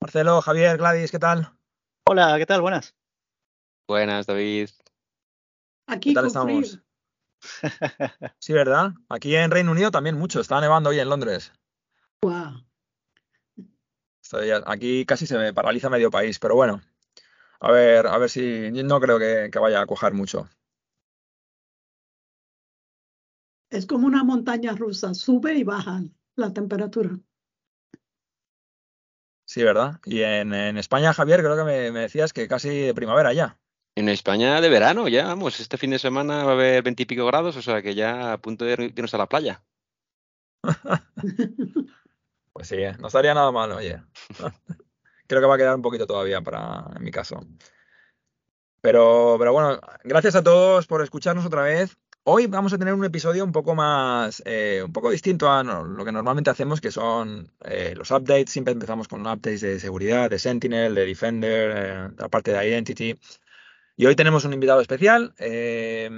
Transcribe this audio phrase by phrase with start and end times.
[0.00, 1.52] Marcelo, Javier, Gladys, ¿qué tal?
[2.08, 2.60] Hola, ¿qué tal?
[2.60, 2.94] Buenas.
[3.88, 4.70] Buenas, David.
[5.88, 6.70] Aquí ¿Qué tal estamos?
[6.70, 6.82] frío.
[8.38, 8.92] Sí, ¿verdad?
[9.08, 11.52] Aquí en Reino Unido también mucho, está nevando hoy en Londres.
[12.22, 12.64] Guau.
[14.22, 16.80] Estoy aquí casi se me paraliza medio país, pero bueno,
[17.60, 20.48] a ver, a ver si no creo que, que vaya a cuajar mucho.
[23.70, 26.02] Es como una montaña rusa, sube y baja
[26.36, 27.18] la temperatura.
[29.48, 29.98] Sí, ¿verdad?
[30.04, 33.56] Y en, en España, Javier, creo que me, me decías que casi de primavera ya.
[33.94, 37.56] En España de verano ya, vamos, este fin de semana va a haber veintipico grados,
[37.56, 39.64] o sea que ya a punto de irnos a la playa.
[42.52, 42.96] Pues sí, ¿eh?
[42.98, 44.02] no estaría nada mal, oye.
[45.28, 47.38] Creo que va a quedar un poquito todavía para, en mi caso.
[48.80, 51.96] Pero, pero bueno, gracias a todos por escucharnos otra vez.
[52.30, 56.04] Hoy vamos a tener un episodio un poco más, eh, un poco distinto a lo
[56.04, 58.50] que normalmente hacemos, que son eh, los updates.
[58.50, 63.18] Siempre empezamos con updates de seguridad, de Sentinel, de Defender, eh, la parte de Identity.
[63.96, 65.32] Y hoy tenemos un invitado especial.
[65.38, 66.10] eh,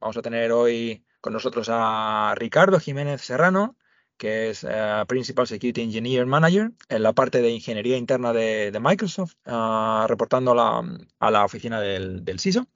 [0.00, 3.76] vamos a tener hoy con nosotros a Ricardo Jiménez Serrano,
[4.16, 4.66] que es
[5.08, 10.54] Principal Security Engineer Manager en la parte de ingeniería interna de, Microsoft, ah, reportando a
[10.54, 12.66] la, a la oficina del, del CISO.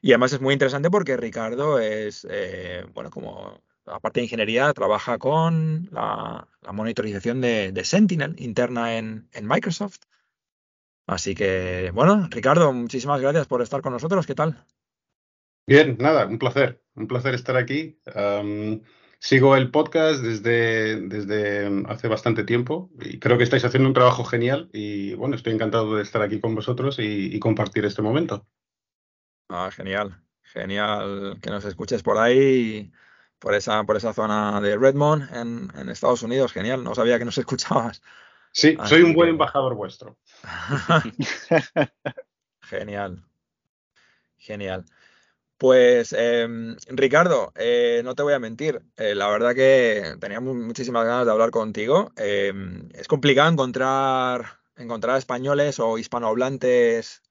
[0.00, 5.18] Y además es muy interesante porque Ricardo es, eh, bueno, como aparte de ingeniería, trabaja
[5.18, 9.98] con la, la monitorización de, Sentinel interna en, Microsoft.
[11.06, 14.26] Así que, bueno, Ricardo, muchísimas gracias por estar con nosotros.
[14.26, 14.64] ¿Qué tal?
[15.66, 17.98] Bien, nada, un placer, un placer estar aquí.
[19.20, 24.22] Sigo el podcast desde, desde hace bastante tiempo y creo que estáis haciendo un trabajo
[24.22, 28.46] genial y bueno, estoy encantado de estar aquí con vosotros y compartir este momento.
[29.48, 32.92] Ah, genial, genial que nos escuches por ahí,
[33.38, 36.52] por esa, por esa zona de Redmond en, en Estados Unidos.
[36.52, 38.02] Genial, no sabía que nos escuchabas.
[38.52, 40.16] Sí, Así soy un buen que- embajador vuestro.
[42.62, 43.24] Genial,
[44.36, 44.84] genial.
[45.58, 51.04] Pues em, Ricardo, eh, no te voy a mentir, eh, la verdad que teníamos muchísimas
[51.04, 52.12] ganas de hablar contigo.
[52.16, 57.22] Em, es complicado encontrar, encontrar españoles o hispanohablantes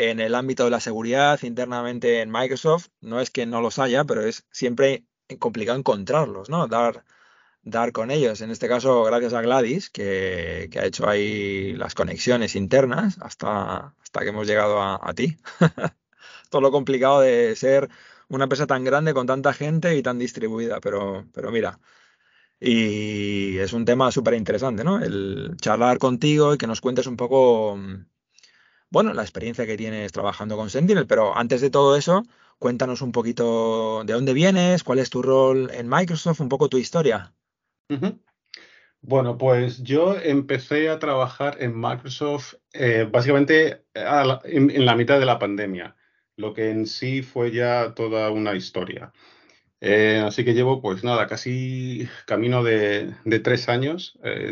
[0.00, 2.88] en el ámbito de la seguridad internamente en Microsoft.
[3.00, 5.04] No es que no los haya, pero es siempre
[5.38, 6.66] complicado encontrarlos, ¿no?
[6.68, 7.04] Dar,
[7.62, 8.40] dar con ellos.
[8.40, 13.94] En este caso, gracias a Gladys, que, que ha hecho ahí las conexiones internas hasta,
[14.02, 15.36] hasta que hemos llegado a, a ti.
[16.50, 17.90] Todo lo complicado de ser
[18.28, 21.78] una empresa tan grande con tanta gente y tan distribuida, pero, pero mira.
[22.60, 25.02] Y es un tema súper interesante, ¿no?
[25.02, 27.78] El charlar contigo y que nos cuentes un poco,
[28.90, 32.24] bueno, la experiencia que tienes trabajando con Sentinel, pero antes de todo eso,
[32.58, 36.76] cuéntanos un poquito de dónde vienes, cuál es tu rol en Microsoft, un poco tu
[36.76, 37.32] historia.
[39.02, 45.38] Bueno, pues yo empecé a trabajar en Microsoft eh, básicamente en, la mitad de la
[45.38, 45.96] pandemia,
[46.36, 49.12] lo que en sí fue ya toda una historia.
[49.80, 54.50] Eh, así que llevo, pues nada, casi camino de, de tres años eh,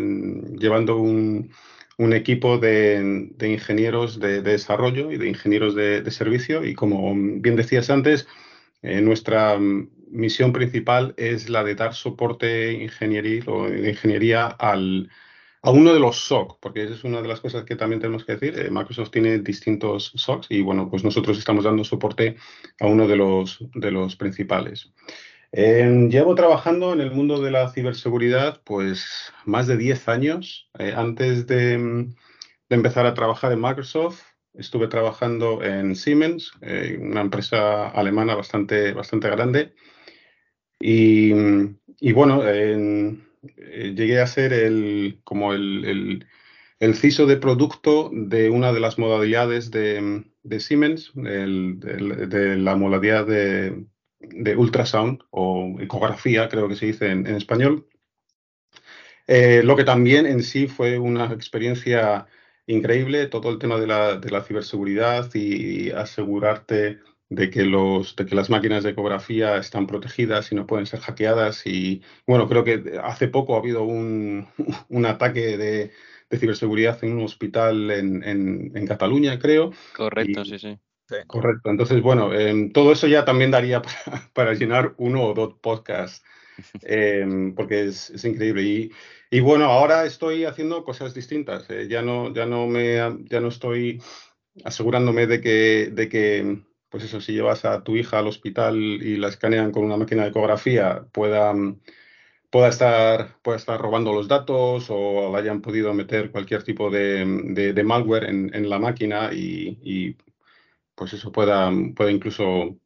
[0.59, 1.50] llevando un,
[1.98, 6.64] un equipo de, ingenieros de, de desarrollo y de ingenieros de, servicio.
[6.64, 8.28] Y como bien decías antes,
[8.82, 15.10] eh, nuestra misión principal es la de dar soporte ingenieril o de ingeniería al,
[15.62, 18.25] a uno de los SOC, porque esa es una de las cosas que también tenemos
[18.25, 18.59] que decir.
[18.59, 22.36] Eh, Microsoft tiene distintos SOCs y bueno, pues nosotros estamos dando soporte
[22.78, 24.92] a uno de los, de los principales.
[25.53, 30.70] Eh, llevo trabajando en el mundo de la ciberseguridad pues más de 10 años.
[30.78, 32.14] Eh, antes de, mm,
[32.69, 34.22] de empezar a trabajar en Microsoft,
[34.54, 39.74] estuve trabajando en Siemens, eh, una empresa alemana bastante, bastante grande.
[40.80, 41.33] Y,
[42.01, 46.27] y bueno, en- eh, llegué a ser el, como el, el-
[46.80, 52.56] el CISO de producto de una de las modalidades de, de Siemens, el- del- de
[52.56, 53.86] la modalidad de,
[54.20, 57.86] de ultrasound o ecografía, creo que se dice en, en español.
[59.26, 62.26] Eh, lo que también en sí fue una experiencia
[62.66, 66.98] increíble, todo el tema de la, de la ciberseguridad y asegurarte
[67.30, 71.00] de que, los, de que las máquinas de ecografía están protegidas y no pueden ser
[71.00, 71.66] hackeadas.
[71.66, 74.47] Y bueno, creo que hace poco ha habido un,
[74.88, 75.91] un ataque de,
[76.30, 79.72] de ciberseguridad en un hospital en, en, Cataluña, creo.
[79.94, 80.78] Correcto, sí, sí.
[81.27, 81.71] Correcto.
[81.71, 83.83] Entonces, bueno, em, todo eso ya también daría
[84.34, 86.22] para, llenar uno o dos podcasts,
[86.83, 88.63] em, porque es, es increíble.
[88.63, 88.93] Y,
[89.31, 91.69] y, bueno, ahora estoy haciendo cosas distintas.
[91.71, 92.97] Eh, ya, no, ya, no me,
[93.31, 94.03] ya no estoy
[94.65, 99.16] asegurándome de que, de que, pues eso, si llevas a tu hija al hospital y
[99.16, 101.54] la escanean con una máquina de ecografía, pueda,
[102.51, 107.25] pueda, estar, pueda estar robando los datos o hayan podido meter cualquier tipo de,
[107.75, 110.16] de, malware en, en, la máquina y, y
[110.98, 112.77] pues eso pueda, pueda incluso...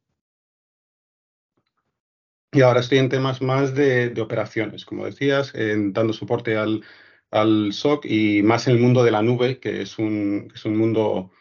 [2.51, 6.83] Y ahora estoy en temas más de, operaciones, como decías, dando soporte al,
[7.31, 10.77] al, SOC y más en el mundo de la nube, que es un, es un
[10.77, 11.31] mundo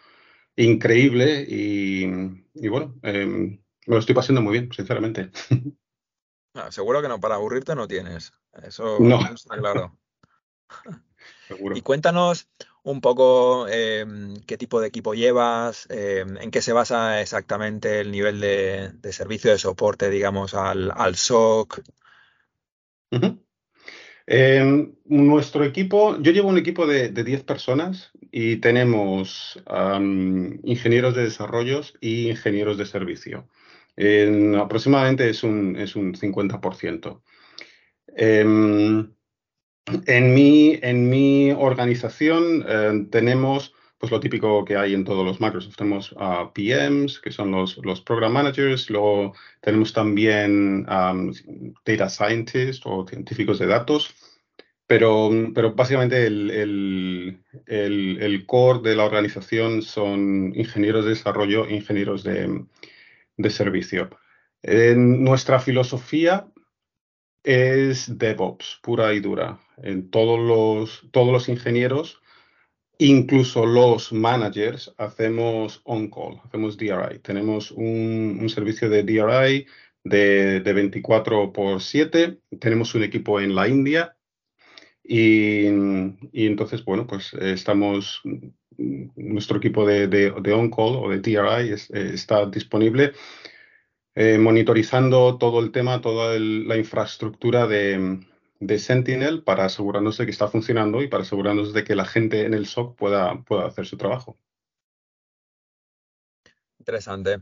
[0.56, 2.06] increíble y,
[2.68, 5.30] bueno, em, me lo estoy pasando muy bien, sinceramente.
[6.54, 8.34] Ah, seguro que no, para aburrirte no tienes.
[8.62, 9.20] Eso no.
[9.34, 9.98] está claro.
[11.74, 12.48] Y cuéntanos
[12.84, 18.10] un poco em, qué tipo de equipo llevas, em, en qué se basa exactamente el
[18.10, 21.82] nivel de, servicio de soporte, digamos, al, al SOC.
[24.26, 29.62] Em, nuestro equipo, yo llevo un equipo de, 10 personas y tenemos
[30.62, 33.48] ingenieros de desarrollos y ingenieros de servicio.
[34.58, 37.22] aproximadamente es un, es un 50%.
[40.06, 45.40] En mi, en mi organización eh, tenemos pues lo típico que hay en todos los
[45.40, 45.76] Microsoft.
[45.76, 46.14] Tenemos
[46.54, 53.66] PMs, que son los, los program managers, luego tenemos también data scientists o científicos de
[53.66, 54.12] datos,
[54.88, 61.70] pero, pero básicamente el, el, el, el, core de la organización son ingenieros de desarrollo,
[61.70, 62.64] ingenieros de,
[63.36, 64.10] de servicio.
[64.62, 66.48] En nuestra filosofía
[67.44, 69.58] es DevOps, pura y dura.
[69.82, 72.20] En todos los, todos los ingenieros,
[72.98, 77.18] incluso los managers, hacemos on-call, hacemos DRI.
[77.22, 79.66] Tenemos un, servicio de DRI
[80.04, 82.38] de, de, 24 por 7.
[82.60, 84.16] Tenemos un equipo en la India.
[85.04, 88.22] Y, entonces, bueno, pues estamos,
[88.76, 91.74] nuestro equipo de, de, on-call o de DRI
[92.14, 93.12] está disponible
[94.14, 98.26] eh, monitorizando todo el tema, toda la infraestructura de,
[98.78, 102.54] Sentinel para asegurarnos de que está funcionando y para asegurarnos de que la gente en
[102.54, 104.38] el SOC pueda, pueda hacer su trabajo.
[106.78, 107.40] Interesante.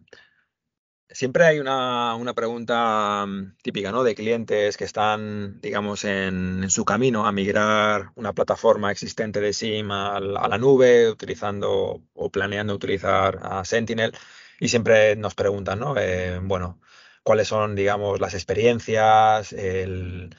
[1.13, 4.05] Siempre hay una, pregunta mm, típica, ¿no?
[4.05, 9.91] De clientes que están, digamos, en, su camino a migrar una plataforma existente de SIM
[9.91, 14.13] a, la nube, utilizando o planeando utilizar a Sentinel.
[14.61, 15.97] Y siempre nos preguntan, ¿no?
[15.99, 16.81] Eh, bueno,
[17.23, 20.37] cuáles son, digamos, las experiencias, el,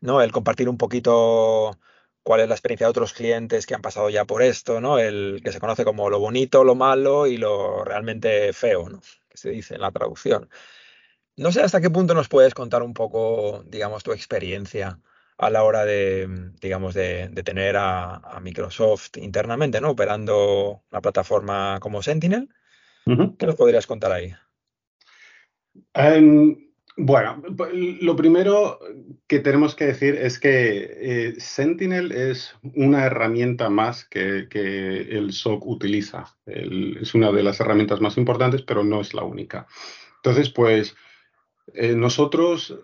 [0.00, 0.22] ¿no?
[0.22, 1.78] El compartir un poquito
[2.22, 4.98] cuál es la experiencia de otros clientes que han pasado ya por esto, ¿no?
[4.98, 9.00] El que se conoce como lo bonito, lo malo y lo realmente feo, ¿no?
[9.30, 10.48] Que se dice en la traducción.
[11.36, 15.00] No sé hasta qué punto nos puedes contar un poco, digamos, tu experiencia
[15.38, 16.28] a la hora de,
[16.60, 19.90] digamos, de, tener a, a, Microsoft internamente, ¿no?
[19.90, 22.48] Operando una plataforma como Sentinel
[23.04, 24.32] ¿Qué nos podrías contar ahí?
[25.92, 26.56] Em,
[26.96, 27.42] bueno,
[28.00, 28.78] lo primero
[29.26, 35.66] que tenemos que decir es que eh, Sentinel es una herramienta más que, el SOC
[35.66, 36.36] utiliza.
[36.46, 39.66] es una de las herramientas más importantes, pero no es la única.
[40.16, 40.94] Entonces, pues
[41.74, 42.78] eh, nosotros,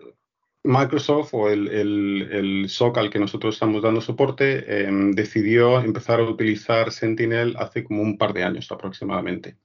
[0.63, 6.91] Microsoft o el, SOC al que nosotros estamos dando soporte, em, decidió empezar a utilizar
[6.91, 9.57] Sentinel hace como un par de años aproximadamente.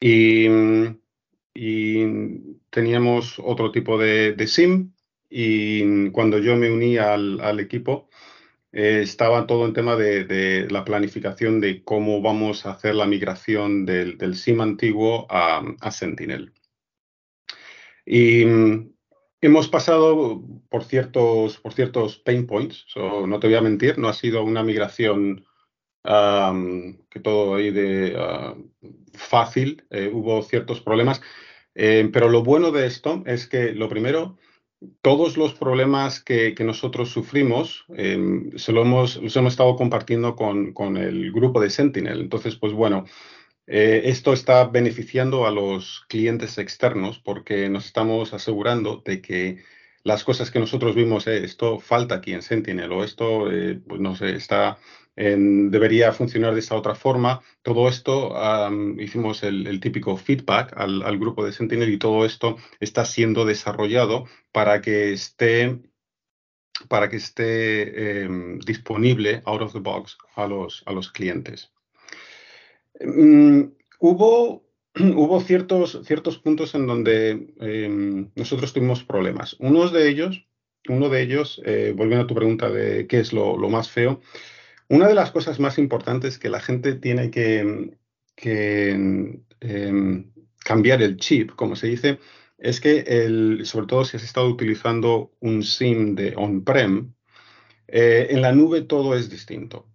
[0.00, 0.48] Y,
[2.70, 4.92] teníamos otro tipo de, SIM
[5.30, 8.08] y cuando yo me uní al, equipo
[8.72, 13.86] eh, estaba todo en tema de, la planificación de cómo vamos a hacer la migración
[13.86, 16.52] del, SIM antiguo a, Sentinel.
[18.04, 18.44] Y
[19.40, 24.14] hemos pasado por ciertos, por ciertos pain points, no te voy a mentir, no ha
[24.14, 25.46] sido una migración
[26.04, 28.54] que todo ahí de ah,
[29.14, 31.22] fácil, eh, hubo ciertos problemas,
[31.74, 34.36] eh, pero lo bueno de esto es que lo primero,
[35.00, 40.72] todos los problemas que, nosotros sufrimos em, se lo hemos, los hemos estado compartiendo con,
[40.74, 42.20] con, el grupo de Sentinel.
[42.20, 43.06] Entonces, pues bueno,
[43.66, 49.64] eh, esto está beneficiando a los clientes externos porque nos estamos asegurando de que
[50.02, 53.46] las cosas que nosotros vimos, esto falta aquí en Sentinel o esto,
[53.88, 54.78] pues no sé, está
[55.16, 57.40] debería funcionar de esta otra forma.
[57.62, 58.34] Todo esto
[58.98, 64.80] hicimos el, típico feedback al, grupo de Sentinel y todo esto está siendo desarrollado para
[64.80, 65.78] que esté
[66.88, 71.70] para que esté em, disponible out of the box a los, a los clientes.
[73.00, 73.62] Mm,
[74.00, 79.56] hubo, hubo ciertos, ciertos puntos en donde em, nosotros tuvimos problemas.
[79.58, 80.46] Uno de ellos,
[80.88, 84.20] uno de ellos eh, volviendo a tu pregunta de qué es lo, más feo,
[84.88, 87.86] una de las cosas más importantes que la gente tiene que,
[89.60, 90.32] em,
[90.64, 92.18] cambiar el chip, como se dice,
[92.58, 93.04] es que,
[93.64, 97.14] sobre todo si has estado utilizando un SIM de on-prem,
[97.88, 99.86] eh, en la nube todo es distinto.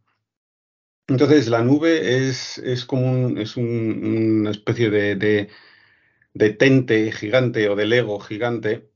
[1.07, 5.15] Entonces, la nube es, es como es una especie de,
[6.33, 8.88] de, tente gigante o de Lego gigante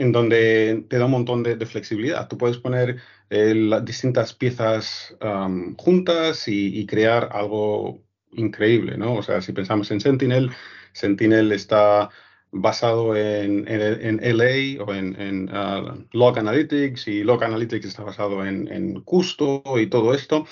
[0.00, 2.26] en donde te da un montón de, flexibilidad.
[2.26, 2.96] Tú puedes poner
[3.28, 5.14] eh, las distintas piezas
[5.76, 8.02] juntas y, crear algo
[8.32, 9.16] increíble, ¿no?
[9.16, 10.50] O sea, si pensamos en Sentinel,
[10.92, 12.08] Sentinel está
[12.50, 19.00] basado en, LA o en, uh, Log Analytics y Log Analytics está basado en, en
[19.02, 20.46] Custo y todo esto.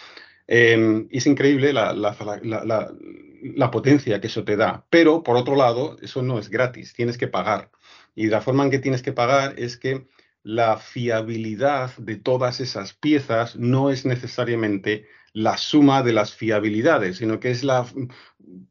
[0.47, 6.23] Em, es increíble la, la, potencia que eso te da, pero por otro lado, eso
[6.23, 7.71] no es gratis, tienes que pagar.
[8.19, 10.09] Y la forma en que tienes que pagar es que
[10.43, 17.39] la fiabilidad de todas esas piezas no es necesariamente la suma de las fiabilidades, sino
[17.39, 17.87] que es la,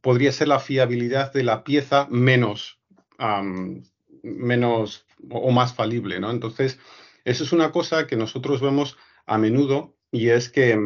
[0.01, 2.79] podría ser la fiabilidad de la pieza menos
[4.21, 6.29] menos o más falible, ¿no?
[6.31, 6.77] Entonces,
[7.25, 10.77] eso es una cosa que nosotros vemos a menudo y es que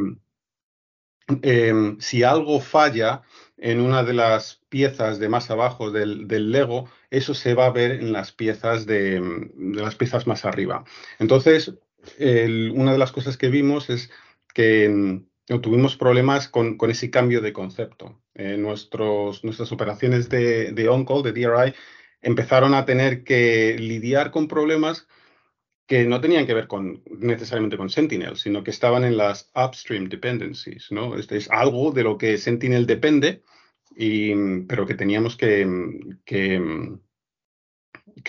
[1.41, 3.23] em, si algo falla
[3.57, 7.91] en una de las piezas de más abajo del, Lego, eso se va a ver
[7.91, 9.21] en las piezas de,
[9.55, 10.83] las piezas más arriba.
[11.19, 11.75] Entonces,
[12.17, 14.09] una de las cosas que vimos es
[14.53, 15.27] que em,
[15.61, 18.19] tuvimos problemas con, ese cambio de concepto.
[18.33, 21.73] nuestros, nuestras operaciones de, de on-call, de DRI,
[22.21, 25.07] empezaron a tener que lidiar con problemas
[25.91, 30.07] que no tenían que ver con, necesariamente con Sentinel, sino que estaban en las upstream
[30.07, 31.17] dependencies, ¿no?
[31.17, 33.43] Este es algo de lo que Sentinel depende,
[33.95, 35.67] y, pero que teníamos que,
[36.25, 36.99] que,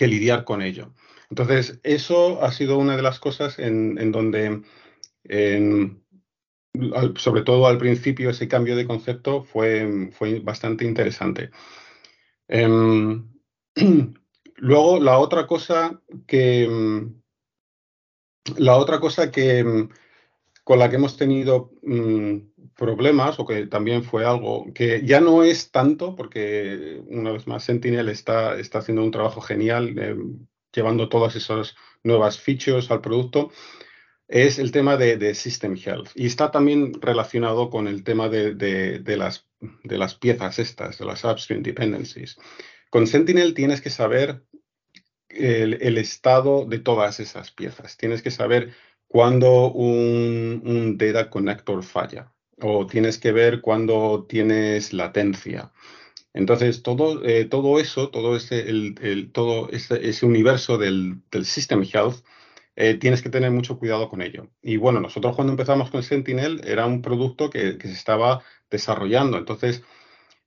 [0.07, 0.93] lidiar con ello.
[1.29, 4.61] Entonces, eso ha sido una de las cosas en, donde,
[7.15, 11.49] sobre todo al principio, ese cambio de concepto fue, fue bastante interesante.
[12.47, 13.29] Em,
[14.63, 16.67] Luego, la otra cosa que.
[16.69, 17.21] Mm,
[18.57, 19.89] la otra cosa que mm,
[20.63, 22.37] con la que hemos tenido mm,
[22.75, 27.63] problemas, o que también fue algo que ya no es tanto, porque una vez más
[27.63, 30.15] Sentinel está, está haciendo un trabajo genial eh,
[30.73, 33.51] llevando todas esas nuevas features al producto,
[34.27, 36.09] es el tema de, System Health.
[36.15, 39.47] Y está también relacionado con el tema de, de, las,
[39.83, 42.37] de las piezas estas, de las upstream dependencies.
[42.89, 44.43] Con Sentinel tienes que saber
[45.29, 47.97] el, estado de todas esas piezas.
[47.97, 48.73] Tienes que saber
[49.07, 55.71] cuándo un, data connector falla o tienes que ver cuándo tienes latencia.
[56.33, 58.65] Entonces, todo, eh, todo eso, todo ese,
[59.33, 62.25] todo ese, universo del, System Health,
[62.75, 64.49] eh, tienes que tener mucho cuidado con ello.
[64.61, 69.37] Y bueno, nosotros cuando empezamos con Sentinel era un producto que, que se estaba desarrollando.
[69.37, 69.83] Entonces,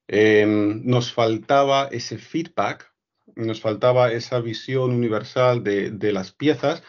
[0.08, 2.92] Em, nos faltaba ese feedback,
[3.34, 6.82] nos faltaba esa visión universal de, las piezas,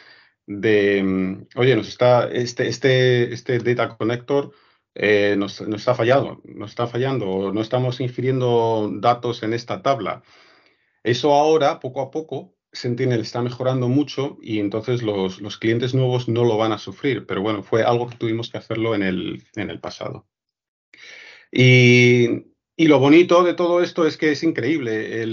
[0.45, 4.51] de, em, oye, nos está, este, este, este data connector
[4.97, 10.23] eh, nos, está fallando, nos está fallando, no estamos infiriendo datos en esta tabla.
[11.03, 16.27] Eso ahora, poco a poco, Sentinel está mejorando mucho y entonces los, los, clientes nuevos
[16.27, 19.43] no lo van a sufrir, pero bueno, fue algo que tuvimos que hacerlo en el,
[19.55, 20.27] en el pasado.
[21.51, 22.47] Y
[22.79, 25.23] y lo bonito de todo esto es que es increíble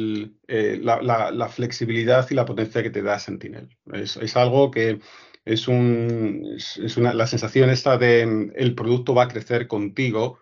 [0.49, 3.68] eh, la, flexibilidad y la potencia que te da Sentinel.
[3.92, 4.99] Es, algo que
[5.44, 10.38] es, un, es una, la sensación esta de el producto va a crecer contigo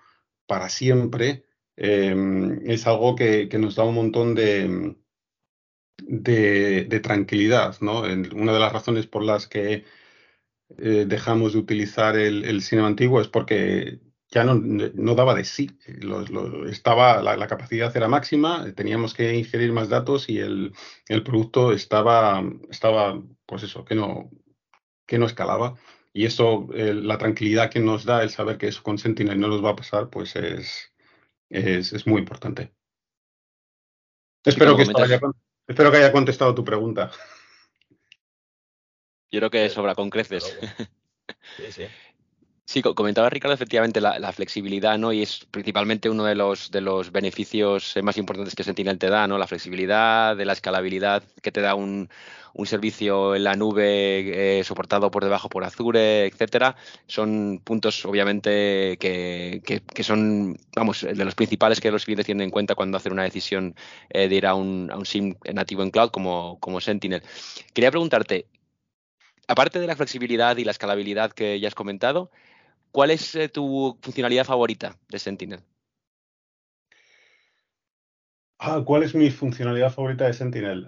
[0.47, 1.45] para siempre.
[1.77, 4.97] Em, es algo que, nos da un montón de,
[5.99, 7.77] de, tranquilidad.
[7.81, 8.03] ¿no?
[8.03, 9.85] Una de las razones por las que
[10.79, 14.01] eh, dejamos de utilizar el, el Cinema antiguo es porque
[14.33, 15.71] ya no, daba de sí.
[16.71, 20.73] estaba, la, capacidad era máxima, teníamos que ingerir más datos y el,
[21.23, 24.31] producto estaba, estaba, pues eso, que no,
[25.07, 25.77] que no escalaba.
[26.13, 29.65] Y eso, la tranquilidad que nos da el saber que eso con Sentinel no nos
[29.65, 30.93] va a pasar, pues es,
[31.49, 32.75] es, muy importante.
[34.45, 35.21] Espero que, haya,
[35.67, 37.11] espero que haya contestado tu pregunta.
[39.31, 40.59] Yo creo que sobra con creces.
[41.57, 41.85] Sí, sí.
[42.65, 45.13] Sí, comentaba Ricardo efectivamente la, flexibilidad, ¿no?
[45.13, 49.27] Y es principalmente uno de los, de los beneficios más importantes que Sentinel te da,
[49.27, 49.37] ¿no?
[49.37, 52.09] La flexibilidad, de la escalabilidad que te da un,
[52.65, 56.77] servicio en la nube eh, soportado por debajo por Azure, etcétera.
[57.07, 59.61] Son puntos, obviamente, que,
[59.95, 63.25] que, son, vamos, de los principales que los clientes tienen en cuenta cuando hacen una
[63.25, 63.75] decisión
[64.11, 67.23] eh, de ir a un, a un SIM nativo en cloud como, como Sentinel.
[67.75, 68.47] Quería preguntarte,
[69.49, 72.31] aparte de la flexibilidad y la escalabilidad que ya has comentado,
[72.93, 75.61] ¿Cuál es eh, tu funcionalidad favorita de Sentinel?
[78.59, 80.87] Ah, ¿Cuál es mi funcionalidad favorita de Sentinel?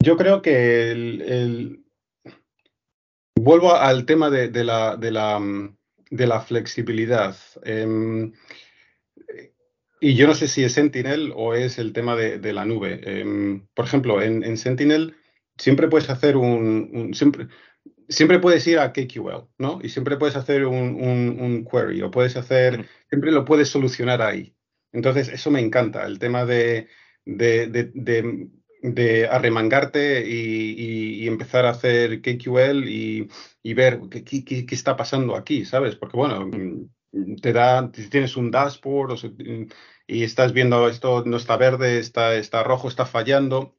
[0.00, 1.84] yo creo que el,
[3.34, 5.40] vuelvo al tema de, la, de, la,
[6.10, 7.36] de la, flexibilidad.
[7.64, 8.32] Em,
[10.00, 13.00] y yo no sé si es Sentinel o es el tema de, la nube.
[13.02, 15.16] Em, por ejemplo, en, Sentinel
[15.56, 17.48] siempre puedes hacer un, siempre,
[18.08, 19.80] siempre puedes ir a KQL, ¿no?
[19.82, 24.54] Y siempre puedes hacer un, query o puedes hacer, siempre lo puedes solucionar ahí.
[24.92, 26.88] Entonces, eso me encanta, el tema de,
[27.24, 27.68] de,
[29.30, 33.28] arremangarte y, empezar a hacer KQL y,
[33.74, 35.94] ver qué, qué, está pasando aquí, ¿sabes?
[35.96, 39.18] Porque, bueno, mm, te da, tienes un dashboard
[40.06, 43.78] y estás viendo esto no está verde, está, está rojo, está fallando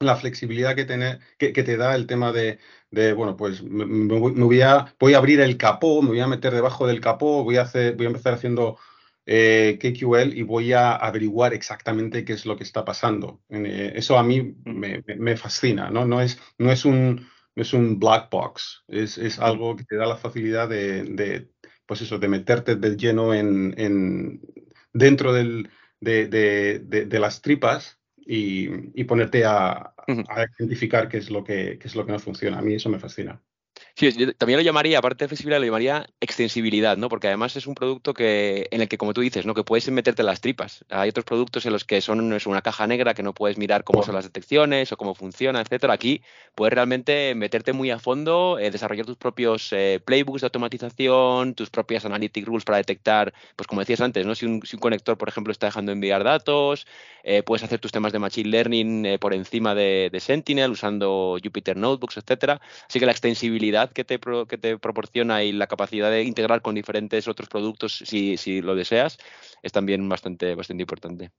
[0.00, 2.58] la flexibilidad que, que, te da el tema de,
[2.90, 6.86] bueno, pues me, voy, a, voy a abrir el capó, me voy a meter debajo
[6.86, 8.78] del capó, voy a, hacer, voy a empezar haciendo
[9.26, 13.42] eh, KQL y voy a averiguar exactamente qué es lo que está pasando.
[13.48, 16.04] Eh, eso a mí me, fascina, ¿no?
[16.04, 20.16] No es, no es, un, es un black box, es, algo que te da la
[20.16, 21.48] facilidad de,
[21.86, 24.40] pues eso, de meterte del lleno en, en
[24.92, 25.70] dentro del,
[26.00, 29.94] de las tripas y, ponerte a,
[30.58, 32.58] identificar qué es, lo que, qué es lo que no funciona.
[32.58, 33.42] A mí eso me fascina.
[34.00, 37.10] Sí, también lo llamaría, aparte de flexibilidad, lo llamaría extensibilidad, ¿no?
[37.10, 39.52] Porque además es un producto que, en el que, como tú dices, ¿no?
[39.52, 40.86] Que puedes meterte las tripas.
[40.88, 43.84] Hay otros productos en los que son es una caja negra que no puedes mirar
[43.84, 45.92] cómo son las detecciones o cómo funciona, etcétera.
[45.92, 46.22] Aquí
[46.54, 51.68] puedes realmente meterte muy a fondo, eh, desarrollar tus propios eh, playbooks de automatización, tus
[51.68, 54.34] propias analytic rules para detectar, pues como decías antes, ¿no?
[54.34, 56.86] Si un, si un conector, por ejemplo, está dejando enviar datos,
[57.22, 61.76] eh, puedes hacer tus temas de machine learning por encima de, de Sentinel usando Jupyter
[61.76, 62.62] Notebooks, etcétera.
[62.88, 66.74] Así que la extensibilidad que te, que te proporciona y la capacidad de integrar con
[66.74, 69.18] diferentes otros productos, si, si lo deseas,
[69.62, 71.30] es también bastante, bastante importante.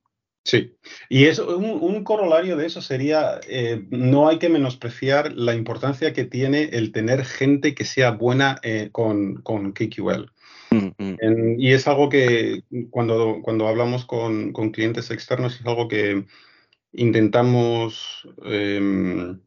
[0.43, 0.75] Sí,
[1.07, 6.25] y es un, corolario de eso sería, eh, no hay que menospreciar la importancia que
[6.25, 10.31] tiene el tener gente que sea buena eh, con, con KQL.
[10.71, 11.59] Mm, mm.
[11.59, 16.25] y es algo que cuando, cuando hablamos con, con, clientes externos es algo que
[16.93, 19.39] intentamos em,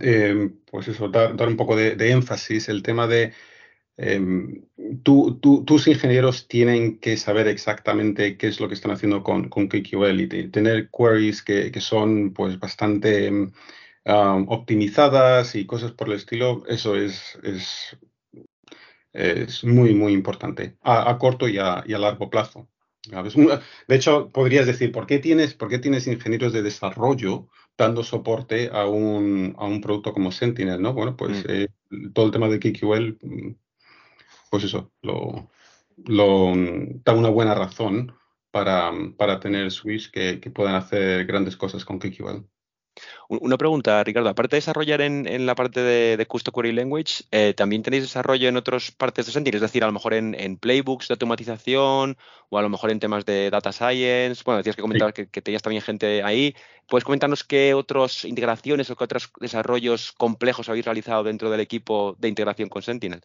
[0.00, 3.32] Em, pues eso, dar, un poco de, énfasis, el tema de
[3.96, 4.64] em,
[5.02, 10.50] tus ingenieros tienen que saber exactamente qué es lo que están haciendo con, con KQL
[10.50, 13.52] tener queries que, son pues bastante em,
[14.04, 17.96] optimizadas y cosas por el estilo, eso es, es,
[19.12, 22.68] es muy, muy importante a, corto y a largo plazo.
[23.88, 28.70] De hecho, podrías decir, ¿por qué tienes, por qué tienes ingenieros de desarrollo dando soporte
[28.72, 30.92] a un, a un producto como Sentinel, ¿no?
[30.92, 31.50] Bueno, pues mm.
[31.50, 31.68] eh,
[32.12, 33.56] todo el tema de KQL, mm,
[34.50, 35.50] pues eso, lo,
[36.06, 36.52] lo,
[37.04, 38.14] da una buena razón
[38.50, 42.46] para, para tener Switch que, que puedan hacer grandes cosas con KQL.
[43.28, 44.28] Una pregunta, Ricardo.
[44.28, 48.48] Aparte de desarrollar en, la parte de, de Custom Query Language, eh, ¿también tenéis desarrollo
[48.48, 49.56] en otras partes de Sentinel?
[49.56, 52.16] Es decir, a lo mejor en, playbooks de automatización
[52.50, 54.42] o a lo mejor en temas de data science.
[54.44, 56.54] Bueno, decías que comentabas que, tenías también gente ahí.
[56.88, 62.16] ¿Puedes comentarnos qué otras integraciones o qué otros desarrollos complejos habéis realizado dentro del equipo
[62.18, 63.22] de integración con Sentinel?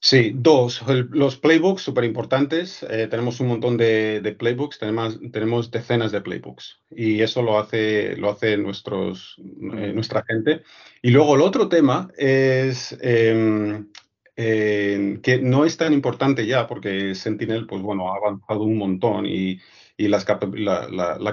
[0.00, 0.82] Sí, dos.
[1.10, 2.84] los playbooks, súper importantes.
[2.88, 8.16] Eh, tenemos un montón de, playbooks, tenemos, tenemos, decenas de playbooks y eso lo hace,
[8.16, 10.62] lo hace nuestros, eh, nuestra gente.
[11.02, 13.88] Y luego el otro tema es em,
[14.36, 19.60] que no es tan importante ya porque Sentinel, pues bueno, ha avanzado un montón y,
[19.96, 20.24] la,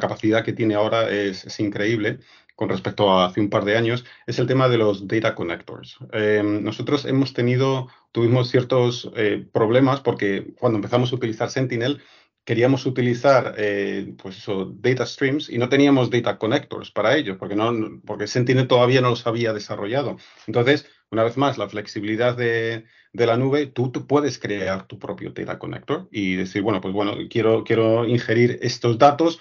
[0.02, 2.20] capacidad que tiene ahora es increíble
[2.56, 5.98] con respecto a hace un par de años, es el tema de los data connectors.
[6.14, 12.02] Em, nosotros hemos tenido, tuvimos ciertos eh, problemas porque cuando empezamos a utilizar Sentinel,
[12.46, 17.56] queríamos utilizar eh, pues eso, data streams y no teníamos data connectors para ello, porque,
[17.56, 17.74] no,
[18.06, 20.18] porque Sentinel todavía no los había desarrollado.
[20.48, 25.00] Entonces, una vez más, la flexibilidad de, de la nube, tú, tú, puedes crear tu
[25.00, 29.40] propio data connector y decir, bueno, pues bueno, quiero, quiero ingerir estos datos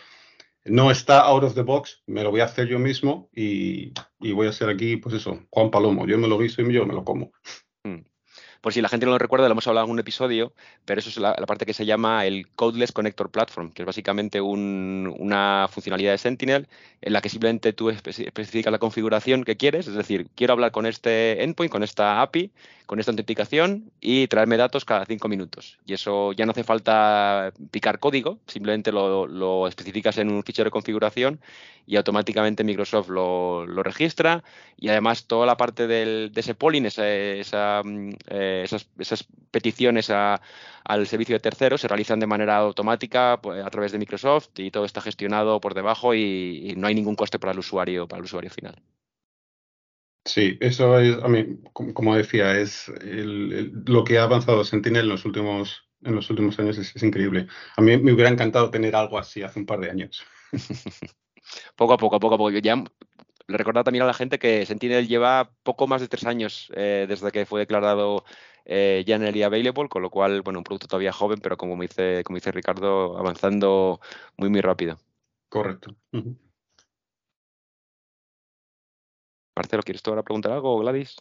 [0.64, 4.46] no está out of the box, me lo voy a hacer yo mismo y, voy
[4.46, 6.06] a hacer aquí, pues eso, Juan Palomo.
[6.06, 7.32] Yo me lo guiso y yo me lo como.
[8.64, 10.54] Por si la gente no lo recuerda, lo hemos hablado en un episodio,
[10.86, 14.40] pero eso es la, parte que se llama el Codeless Connector Platform, que es básicamente
[14.40, 16.66] una funcionalidad de Sentinel
[17.02, 20.86] en la que simplemente tú especificas la configuración que quieres, es decir, quiero hablar con
[20.86, 22.52] este endpoint, con esta API,
[22.86, 25.78] con esta autenticación y traerme datos cada cinco minutos.
[25.86, 30.70] Y eso ya no hace falta picar código, simplemente lo, especificas en un fichero de
[30.70, 31.40] configuración
[31.86, 34.42] y automáticamente Microsoft lo, registra
[34.78, 40.10] y además toda la parte del, de ese polling, esa, mm, eh, esas, esas, peticiones
[40.10, 44.70] al servicio de terceros se realizan de manera automática pues, a través de Microsoft y
[44.70, 48.24] todo está gestionado por debajo y, no hay ningún coste para el usuario, para el
[48.24, 48.74] usuario final.
[50.24, 55.24] Sí, eso es, a mí, como decía, es lo que ha avanzado Sentinel en los
[55.26, 57.46] últimos, en los últimos años es, increíble.
[57.76, 60.24] A mí me hubiera encantado tener algo así hace un par de años.
[61.76, 62.50] poco a poco, poco a poco.
[62.50, 62.82] Ya
[63.46, 67.06] le recordaba también a la gente que Sentinel lleva poco más de tres años eh,
[67.08, 68.24] desde que fue declarado
[68.64, 72.36] eh, generally available, con lo cual, bueno, un producto todavía joven, pero como dice, como
[72.36, 74.00] dice Ricardo, avanzando
[74.36, 74.98] muy, muy rápido.
[75.48, 75.94] Correcto.
[79.56, 81.16] Marcelo, ¿quieres tú ahora preguntar algo, Gladys?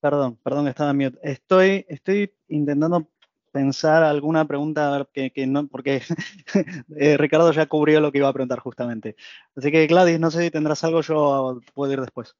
[0.00, 1.18] Perdón, perdón, estaba mute.
[1.22, 3.08] Estoy, estoy intentando
[3.54, 6.02] pensar alguna pregunta que, no, porque
[6.96, 9.14] eh, Ricardo ya cubrió lo que iba a preguntar justamente.
[9.54, 12.34] Así que Gladys, no sé si tendrás algo, yo puedo ir después.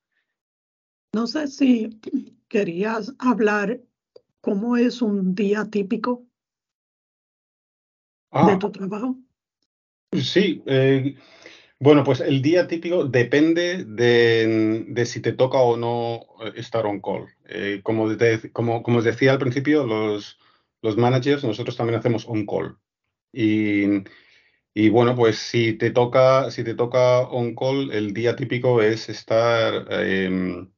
[1.12, 2.00] No sé si
[2.48, 3.80] querías hablar
[4.40, 6.24] cómo es un día típico
[8.32, 8.58] de ah.
[8.58, 9.16] tu trabajo.
[10.10, 11.14] Sí, eh,
[11.78, 16.22] bueno, pues el día típico depende de, si te toca o no
[16.56, 17.28] estar on call.
[17.44, 18.08] Eh, como,
[18.52, 20.38] como, como, os decía al principio, los,
[20.84, 22.76] los managers, nosotros también hacemos on call.
[23.32, 24.04] Y,
[24.74, 29.08] y, bueno, pues si te toca, si te toca on call, el día típico es
[29.08, 30.70] estar em,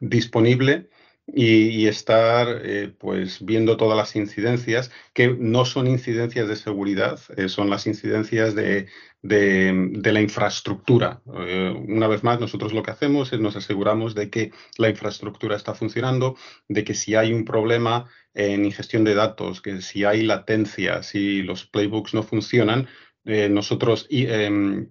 [0.00, 0.88] disponible
[1.34, 7.48] y, estar eh, pues viendo todas las incidencias que no son incidencias de seguridad, eh,
[7.48, 8.86] son las incidencias de,
[9.22, 11.20] de, la infraestructura.
[11.46, 15.56] Eh, una vez más, nosotros lo que hacemos es nos aseguramos de que la infraestructura
[15.56, 16.36] está funcionando,
[16.68, 21.42] de que si hay un problema en ingestión de datos, que si hay latencia, si
[21.42, 22.88] los playbooks no funcionan,
[23.24, 24.88] nosotros em,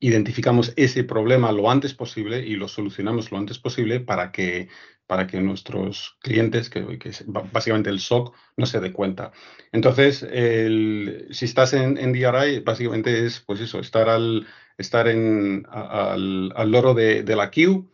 [0.00, 4.68] identificamos ese problema lo antes posible y lo solucionamos lo antes posible para que,
[5.06, 9.32] para que nuestros clientes, que, es básicamente el SOC, no se dé cuenta.
[9.72, 14.46] Entonces, si estás en, DRI, básicamente es pues eso, estar al,
[14.78, 17.84] estar en, al, al loro de, la queue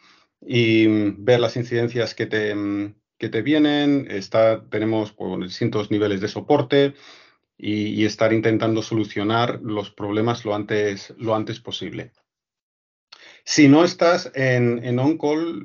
[0.41, 0.87] y
[1.19, 2.55] ver las incidencias que te,
[3.19, 4.07] que te vienen.
[4.09, 6.95] Está, tenemos pues, distintos niveles de soporte
[7.59, 12.13] y, estar intentando solucionar los problemas lo antes, lo antes posible.
[13.45, 15.63] Si no estás en, en on-call,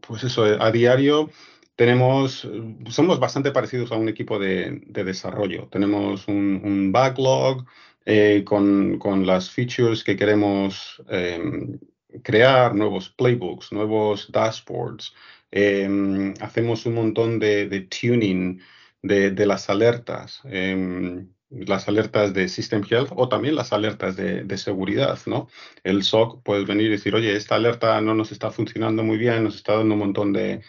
[0.00, 1.30] pues eso, a diario
[1.76, 2.48] tenemos,
[2.88, 5.68] somos bastante parecidos a un equipo de, desarrollo.
[5.70, 7.64] Tenemos un, backlog
[8.06, 11.78] eh, con, las features que queremos em,
[12.22, 15.14] crear, nuevos playbooks, nuevos dashboards.
[15.50, 18.60] Em, hacemos un montón de tuning
[19.02, 25.18] de, las alertas, em, las alertas de System Health o también las alertas de, seguridad,
[25.26, 25.48] ¿no?
[25.84, 29.44] El SOC puede venir y decir, oye, esta alerta no nos está funcionando muy bien,
[29.44, 30.62] nos está dando un montón de,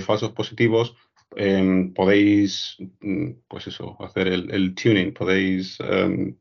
[0.00, 0.96] falsos positivos,
[1.36, 6.36] em, podéis, mm, pues eso, hacer el, tuning, podéis em,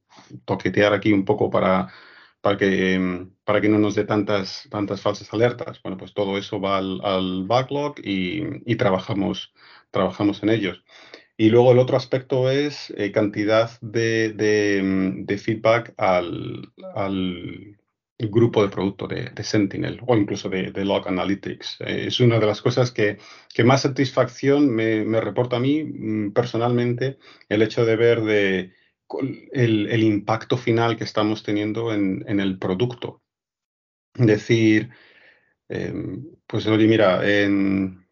[0.45, 1.89] toquetear aquí un poco para,
[2.41, 5.81] para, que, para que no nos dé tantas, tantas falsas alertas.
[5.81, 9.53] Bueno, pues todo eso va al, backlog y, y, trabajamos,
[9.91, 10.83] trabajamos en ellos.
[11.37, 17.77] Y luego el otro aspecto es eh, cantidad de, de, feedback al, al,
[18.17, 21.77] grupo de producto de, Sentinel o incluso de, Log Analytics.
[21.81, 23.19] Eh, es una de las cosas que,
[23.53, 27.19] que más satisfacción me, me, reporta a mí mm, personalmente
[27.49, 28.73] el hecho de ver de
[29.51, 33.21] el, el impacto final que estamos teniendo en, en el producto.
[34.13, 34.89] Decir,
[35.69, 38.07] em, pues oye, mira, en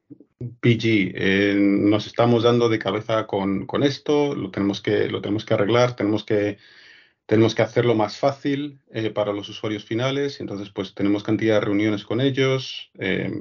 [0.62, 5.95] PG, nos estamos dando de cabeza con, esto, lo tenemos, que, lo tenemos que arreglar,
[5.95, 6.58] tenemos que,
[7.25, 11.65] tenemos que hacerlo más fácil eh, para los usuarios finales, entonces pues tenemos cantidad de
[11.65, 13.31] reuniones con ellos, eh,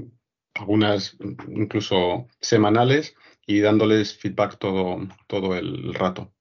[0.54, 1.16] algunas
[1.48, 3.14] incluso semanales,
[3.46, 6.33] y dándoles feedback todo, todo el rato.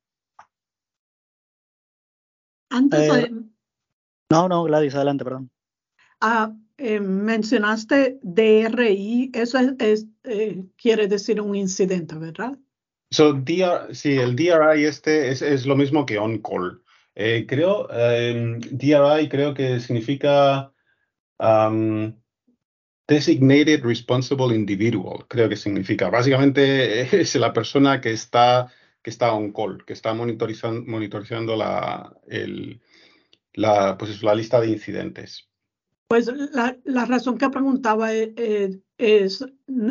[2.74, 3.30] Antes
[4.32, 5.52] No, no, Gladys, adelante, perdón.
[6.20, 12.58] Ah, eh, mencionaste DRI, eso es, eh, quiere decir un incidente, ¿verdad?
[13.12, 13.40] So,
[13.92, 16.82] sí, el DRI este es, lo mismo que on-call.
[17.14, 20.74] Eh, creo, DRI creo que significa
[21.38, 22.12] um,
[23.08, 26.10] Designated Responsible Individual, creo que significa.
[26.10, 28.72] Básicamente es la persona que está,
[29.04, 32.82] que está on call, que está monitorizando, monitorizando la, el,
[33.54, 35.50] la, pues la lista de incidentes.
[36.08, 39.46] Pues la, la razón que preguntaba es, es,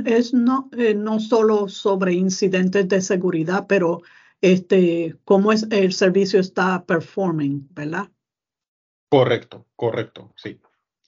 [0.04, 4.02] es no, eh, no solo sobre incidentes de seguridad, pero
[4.40, 8.08] este, cómo es, el servicio está performing, ¿verdad?
[9.08, 10.58] Correcto, correcto, sí.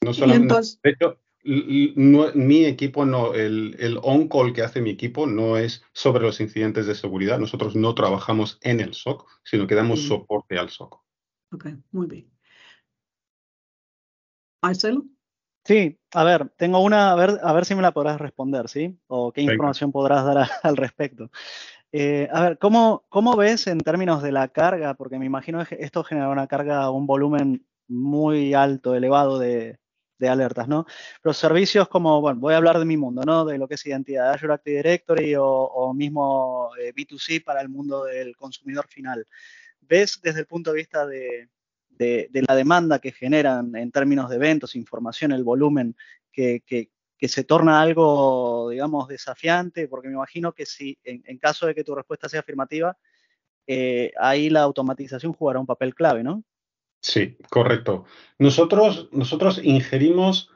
[0.02, 4.90] No solamente, entonces, de hecho, no, mi equipo no, el, el on-call que hace mi
[4.90, 7.38] equipo no es sobre los incidentes de seguridad.
[7.38, 11.00] Nosotros no trabajamos en el SOC, sino que damos soporte al SOC.
[11.52, 12.30] Ok, muy bien.
[14.62, 15.04] Marcelo.
[15.64, 18.98] Sí, a ver, tengo una, a ver, a ver si me la podrás responder, ¿sí?
[19.06, 21.30] O qué información podrás dar al respecto.
[21.92, 24.94] Eh, a ver, ¿cómo, ¿cómo ves en términos de la carga?
[24.94, 29.78] Porque me imagino que esto genera una carga, un volumen muy alto, elevado de,
[30.24, 30.86] de alertas, ¿no?
[31.22, 33.44] Los servicios como, bueno, voy a hablar de mi mundo, ¿no?
[33.44, 38.04] De lo que es identidad Azure Active Directory o, mismo eh, B2C para el mundo
[38.04, 39.26] del consumidor final.
[39.80, 41.48] ¿Ves desde el punto de vista de,
[41.98, 45.94] la demanda que generan en términos de eventos, información, el volumen,
[46.32, 46.62] que,
[47.20, 49.88] se torna algo, digamos, desafiante?
[49.88, 52.96] Porque me imagino que si, en, caso de que tu respuesta sea afirmativa,
[53.66, 56.44] eh, ahí la automatización jugará un papel clave, ¿no?
[57.04, 58.06] Sí, correcto.
[58.38, 60.50] Nosotros, nosotros ingerimos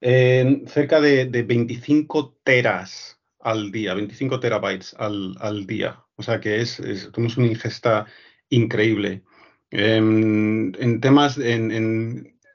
[0.00, 6.02] cerca de, 25 teras al día, 25 terabytes al, día.
[6.16, 6.80] O sea que es,
[7.12, 8.06] tenemos una ingesta
[8.48, 9.24] increíble.
[9.70, 11.70] Em, en, temas, en,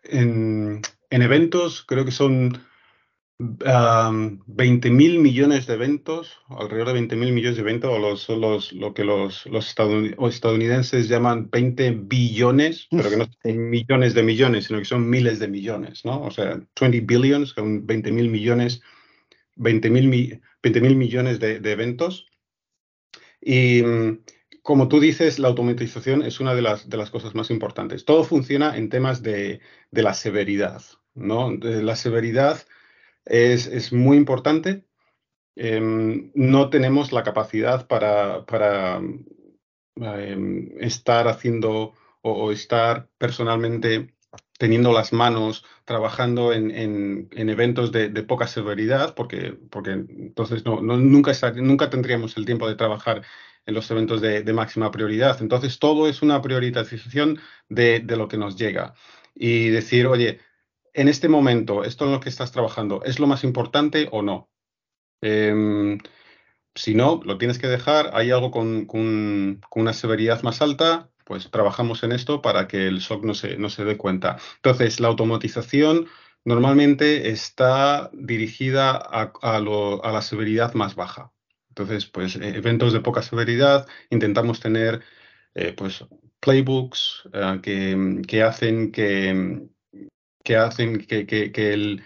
[0.03, 2.63] en, eventos, creo que son
[3.41, 8.73] 20 mil millones de eventos, alrededor de 20 mil millones de eventos, o los, los,
[8.73, 14.65] lo que los, los estadounidenses llaman 20 billones, pero que no son millones de millones,
[14.65, 16.21] sino que son miles de millones, ¿no?
[16.21, 18.81] O sea, 20 billions, son 20 mil millones,
[19.55, 22.27] 20 mil 20 millones de, de, eventos.
[23.39, 24.19] Y mm,
[24.61, 28.03] como tú dices, la automatización es una de las, de las cosas más importantes.
[28.03, 30.81] Todo funciona en temas de, de la severidad,
[31.15, 31.55] ¿no?
[31.55, 32.59] De la severidad
[33.29, 34.85] es, muy importante.
[35.55, 39.01] Em, no tenemos la capacidad para, para
[39.95, 44.13] em, estar haciendo o, estar personalmente
[44.57, 51.89] teniendo las manos, trabajando en, eventos de, poca severidad, porque, porque entonces no, nunca, nunca
[51.89, 53.23] tendríamos el tiempo de trabajar
[53.65, 55.41] en los eventos de, máxima prioridad.
[55.41, 57.39] Entonces, todo es una priorización
[57.69, 58.93] de, de, lo que nos llega.
[59.35, 60.39] Y decir, oye,
[60.93, 64.49] en este momento, esto en lo que estás trabajando, ¿es lo más importante o no?
[65.21, 65.99] Em,
[66.75, 68.11] si no, lo tienes que dejar.
[68.13, 68.87] Hay algo con,
[69.75, 73.97] una severidad más alta, pues trabajamos en esto para que el SOC no se, dé
[73.97, 74.37] cuenta.
[74.57, 76.07] Entonces, la automatización
[76.45, 81.31] normalmente está dirigida a, la severidad más baja.
[81.69, 85.01] Entonces, pues e, eventos de poca severidad, intentamos tener
[85.55, 86.05] eh, pues
[86.39, 89.67] playbooks eh, que, hacen que,
[90.43, 91.99] que hacen que,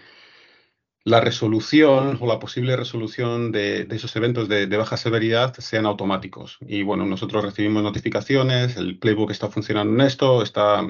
[1.06, 6.58] la resolución o la posible resolución de, esos eventos de, baja severidad sean automáticos.
[6.66, 10.82] Y bueno, nosotros recibimos notificaciones, el playbook está funcionando en esto, está,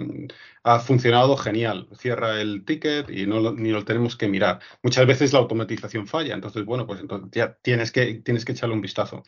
[0.62, 4.61] ha funcionado genial, cierra el ticket y no ni lo tenemos que mirar.
[4.83, 8.76] Muchas veces la automatización falla, entonces bueno, pues entonces ya tienes que, tienes que echarle
[8.76, 9.24] un vistazo.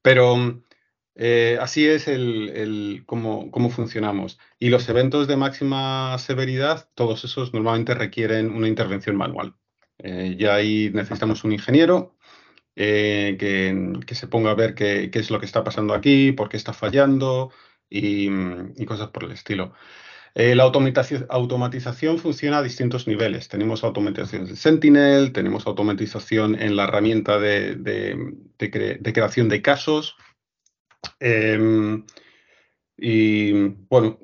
[0.00, 0.62] Pero
[1.14, 4.38] eh, así es el, el cómo, funcionamos.
[4.58, 9.54] Y los eventos de máxima severidad, todos esos normalmente requieren una intervención manual.
[9.98, 12.16] Eh, ya ahí necesitamos un ingeniero
[12.76, 16.56] eh, que, se ponga a ver qué, es lo que está pasando aquí, por qué
[16.56, 17.52] está fallando
[17.90, 18.28] y,
[18.86, 19.74] cosas por el estilo.
[20.34, 23.48] la automatización, automatización, funciona a distintos niveles.
[23.48, 30.16] Tenemos automatización de Sentinel, tenemos automatización en la herramienta de, de creación de casos,
[31.20, 32.04] Em,
[32.96, 33.52] y
[33.88, 34.18] bueno,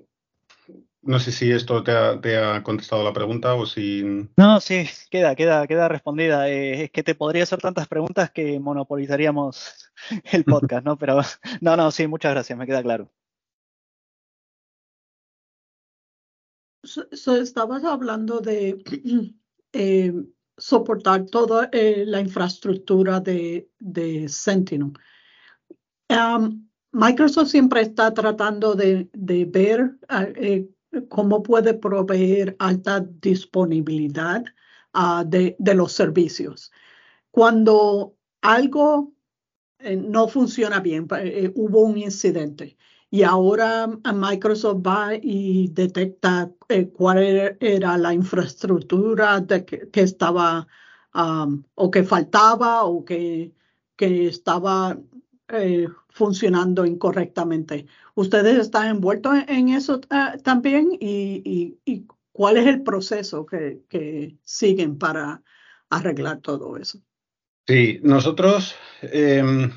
[1.03, 4.03] no sé si esto te ha, contestado la pregunta o si.
[4.37, 6.49] No, sí, queda, queda, queda respondida.
[6.51, 9.91] Eh, es que te podría hacer tantas preguntas que monopolizaríamos
[10.33, 10.99] el podcast, ¿no?
[10.99, 11.21] Pero
[11.61, 13.11] no, no, sí, muchas gracias, me queda claro.
[17.41, 18.83] estabas hablando de
[19.73, 20.13] eh,
[20.57, 24.93] soportar toda eh, la infraestructura de, de Sentinel.
[26.93, 30.69] Microsoft siempre está tratando de, ver ah, eh,
[31.09, 34.45] cómo puede proveer alta disponibilidad
[34.95, 36.73] ah, de, los servicios.
[37.31, 39.13] Cuando algo
[39.81, 42.77] eh, no funciona bien, eh, hubo un incidente
[43.11, 46.53] y ahora Microsoft va y detecta
[46.93, 50.67] cuál er, era la infraestructura de que, estaba
[51.75, 53.53] o que faltaba o que,
[53.97, 54.99] que estaba
[55.49, 57.87] eh, funcionando incorrectamente.
[58.15, 60.91] ¿Ustedes están envueltos en, eso eh, también?
[61.01, 61.77] Y,
[62.33, 65.43] cuál es el proceso que, siguen para
[65.91, 67.01] arreglar todo eso?
[67.67, 69.73] Sí, nosotros em,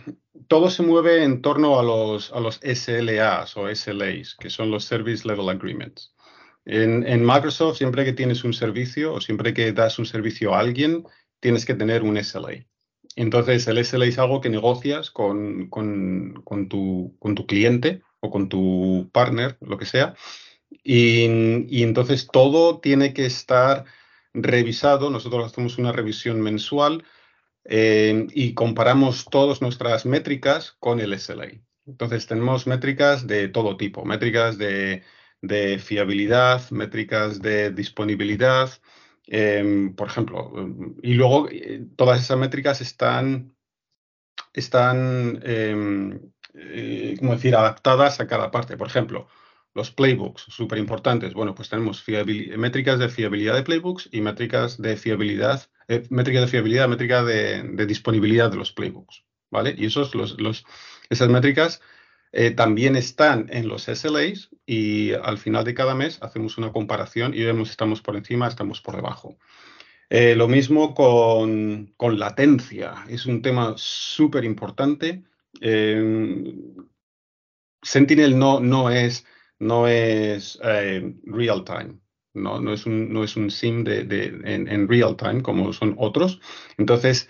[0.47, 2.31] todo se mueve en torno a los,
[2.61, 6.13] SLAs o SLAs, que son los Service Level Agreements.
[6.65, 10.59] En, en, Microsoft, siempre que tienes un servicio o siempre que das un servicio a
[10.59, 11.05] alguien,
[11.39, 12.65] tienes que tener un SLA.
[13.15, 15.69] Entonces, el SLA es algo que negocias con,
[16.69, 20.15] tu, cliente o con tu partner, lo que sea.
[20.83, 21.25] Y,
[21.69, 23.85] y entonces todo tiene que estar
[24.33, 25.09] revisado.
[25.09, 27.03] Nosotros hacemos una revisión mensual
[27.65, 31.61] eh, y comparamos todas nuestras métricas con el SLA.
[31.85, 35.03] Entonces tenemos métricas de todo tipo, métricas de,
[35.79, 38.69] fiabilidad, métricas de disponibilidad,
[39.33, 40.51] em, por ejemplo,
[41.01, 43.55] y luego eh, todas esas métricas están,
[44.53, 46.19] están em,
[46.53, 48.75] eh, decir, adaptadas a cada parte.
[48.75, 49.29] Por ejemplo,
[49.73, 51.33] los playbooks, súper importantes.
[51.33, 52.03] Bueno, pues tenemos
[52.57, 57.85] métricas de fiabilidad de playbooks y métricas de fiabilidad, eh, métrica de fiabilidad, métrica de,
[57.85, 59.73] disponibilidad de los playbooks, ¿vale?
[59.77, 60.65] Y esos, los, los,
[61.09, 61.81] esas métricas
[62.31, 67.33] eh, también están en los SLAs y al final de cada mes hacemos una comparación
[67.33, 69.37] y vemos si estamos por encima, estamos por debajo.
[70.09, 75.23] Eh, lo mismo con, con, latencia, es un tema súper importante.
[77.81, 79.25] Sentinel no, no es
[79.61, 81.99] no es eh, real time,
[82.33, 82.59] ¿no?
[82.59, 84.01] No, es un, no es un sim de,
[84.43, 86.41] en, real time como son otros.
[86.79, 87.29] Entonces,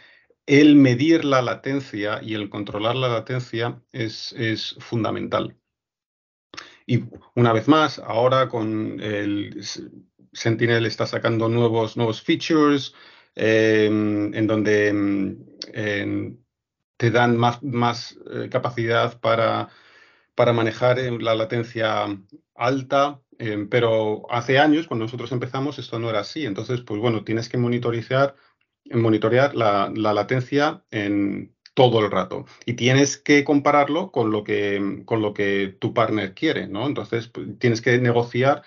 [0.51, 5.55] el medir la latencia y el controlar la latencia es, fundamental.
[6.85, 9.63] Y una vez más, ahora con el
[10.33, 12.93] Sentinel está sacando nuevos, nuevos features
[13.35, 14.89] em, en donde
[15.73, 16.37] em,
[16.97, 19.69] te dan más, más eh, capacidad para
[20.35, 22.05] para manejar eh, la latencia
[22.55, 23.21] alta,
[23.69, 26.45] pero hace años, cuando nosotros empezamos, esto no era así.
[26.45, 28.35] Entonces, pues bueno, tienes que monitorizar,
[28.93, 35.21] monitorear la, latencia en todo el rato y tienes que compararlo con lo que, con
[35.21, 36.85] lo que tu partner quiere, ¿no?
[36.85, 38.63] Entonces, pues, tienes que negociar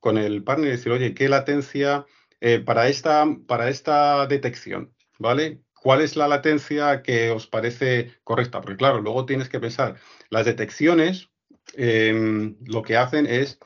[0.00, 2.06] con el partner y decir, oye, ¿qué latencia
[2.40, 4.94] eh, para, esta, para esta detección?
[5.18, 5.62] ¿Vale?
[5.86, 8.60] ¿Cuál es la latencia que os parece correcta?
[8.60, 9.96] Porque claro, luego tienes que pensar,
[10.30, 11.30] las detecciones
[11.74, 13.58] em, lo que hacen es,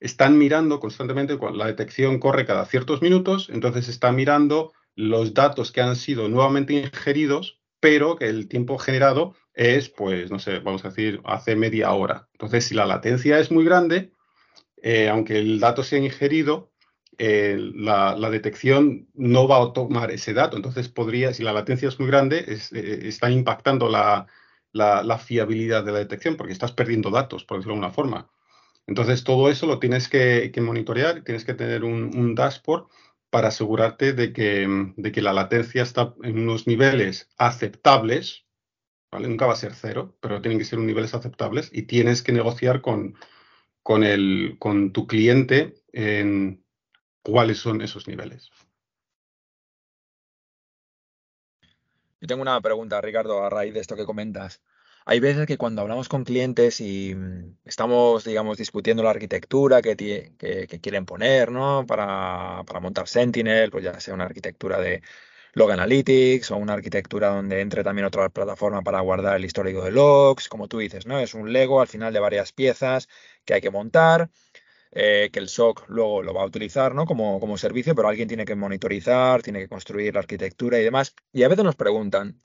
[0.00, 5.80] están mirando constantemente, la detección corre cada ciertos minutos, entonces está mirando los datos que
[5.80, 10.88] han sido nuevamente ingeridos, pero que el tiempo generado es, pues, no sé, vamos a
[10.88, 12.28] decir, hace media hora.
[12.32, 14.12] Entonces, si la latencia es muy grande,
[14.82, 16.70] eh, aunque el dato sea ingerido,
[17.18, 20.56] eh, la, detección no va a tomar ese dato.
[20.56, 24.26] Entonces, podría, si la latencia es muy grande, eh, está impactando la,
[25.18, 28.30] fiabilidad de la detección porque estás perdiendo datos, por decirlo de alguna forma.
[28.86, 32.86] Entonces, todo eso lo tienes que, monitorear, tienes que tener un, dashboard
[33.30, 34.66] para asegurarte de que,
[34.96, 38.46] de que, la latencia está en unos niveles aceptables,
[39.10, 39.28] ¿vale?
[39.28, 42.32] Nunca va a ser cero, pero tienen que ser unos niveles aceptables y tienes que
[42.32, 43.14] negociar con,
[43.82, 46.64] con, el, con tu cliente en,
[47.22, 48.50] cuáles son esos niveles.
[52.20, 54.62] Yo tengo una pregunta, Ricardo, a raíz de esto que comentas.
[55.10, 59.96] Hay veces que cuando hablamos con clientes y mm, estamos, digamos, discutiendo la arquitectura que,
[60.80, 61.84] quieren poner, ¿no?
[61.84, 65.02] Para, montar Sentinel, pues ya sea una arquitectura de
[65.54, 69.90] Log Analytics o una arquitectura donde entre también otra plataforma para guardar el histórico de
[69.90, 71.18] logs, como tú dices, ¿no?
[71.18, 73.08] Es un Lego al final de varias piezas
[73.44, 74.30] que hay que montar
[74.92, 77.06] eh, que el SOC luego lo va a utilizar ¿no?
[77.06, 81.14] como, como servicio, pero alguien tiene que monitorizar, tiene que construir la arquitectura y demás.
[81.32, 82.40] Y a veces nos preguntan,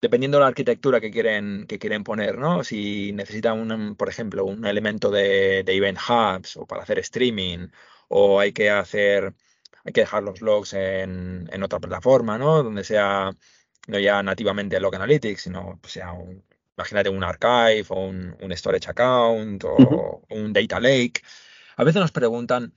[0.00, 2.64] dependiendo de la arquitectura que quieren, que quieren poner, ¿no?
[2.64, 7.68] Si necesitan, un, por ejemplo, un elemento de, Event Hubs o para hacer streaming,
[8.08, 9.34] o hay que hacer,
[9.84, 12.62] hay que dejar los logs en, en otra plataforma, ¿no?
[12.62, 13.32] Donde sea
[13.88, 16.44] no ya nativamente Log Analytics, sino pues, sea un,
[16.76, 21.22] imagínate un archive o un, un storage account o un data lake.
[21.76, 22.74] A veces nos preguntan,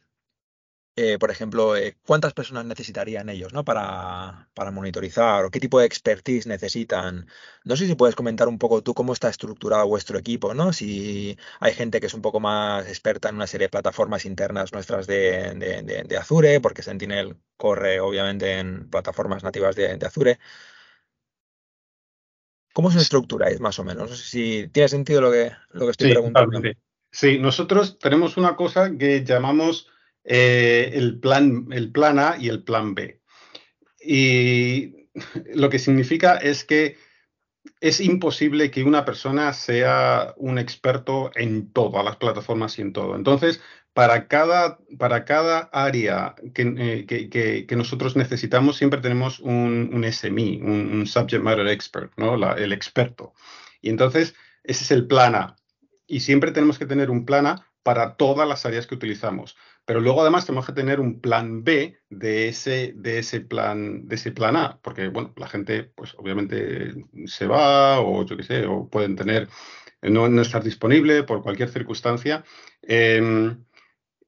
[0.98, 3.64] eh, por ejemplo, eh, cuántas personas necesitarían ellos ¿no?
[3.64, 7.28] para, monitorizar o qué tipo de expertise necesitan.
[7.64, 10.74] No sé si puedes comentar un poco tú cómo está estructurado vuestro equipo, ¿no?
[10.74, 14.74] Si hay gente que es un poco más experta en una serie de plataformas internas
[14.74, 20.40] nuestras de, Azure, porque Sentinel corre obviamente en plataformas nativas de, Azure.
[22.74, 24.10] ¿Cómo se estructuráis más o menos?
[24.10, 26.62] No sé si tiene sentido lo que, lo que estoy preguntando.
[27.12, 29.88] Sí, nosotros tenemos una cosa que llamamos
[30.24, 33.22] eh, el, plan, el plan A y el plan B.
[34.04, 35.10] Y
[35.54, 36.98] lo que significa es que
[37.80, 43.16] es imposible que una persona sea un experto en todas las plataformas y en todo.
[43.16, 43.62] Entonces,
[43.94, 50.60] para cada, para cada área que, eh, que, nosotros necesitamos, siempre tenemos un, un SME,
[50.62, 52.36] un, Subject Matter Expert, ¿no?
[52.56, 53.34] el experto.
[53.82, 55.56] Y entonces, ese es el plan A.
[56.08, 59.58] Y siempre tenemos que tener un plan A para todas las áreas que utilizamos.
[59.86, 64.16] Pero luego además tenemos que tener un plan B de ese, de ese, plan, de
[64.16, 66.94] ese plan A, porque bueno, la gente pues obviamente
[67.26, 69.50] se va o yo qué sé, o pueden tener,
[70.02, 72.44] no, estar disponible por cualquier circunstancia.
[72.84, 73.64] Em,